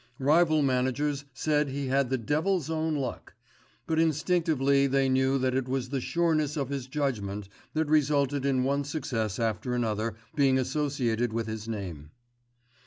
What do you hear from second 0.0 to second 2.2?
Rival managers said he had the